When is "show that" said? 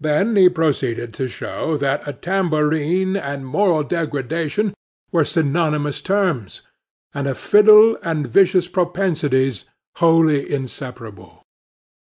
1.28-2.08